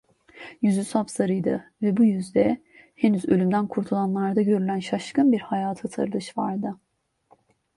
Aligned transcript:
Yüzü 0.61 0.83
sapsarıydı 0.83 1.71
ve 1.81 1.97
bu 1.97 2.03
yüzde, 2.03 2.61
henüz 2.95 3.25
ölümden 3.25 3.67
kurtulanlarda 3.67 4.41
görülen 4.41 4.79
şaşkın 4.79 5.31
bir 5.31 5.39
hayata 5.39 5.87
sarılış 5.87 6.37
vardı… 6.37 6.75